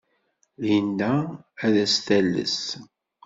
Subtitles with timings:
[0.65, 1.11] Linda
[1.65, 2.57] ad as-tales.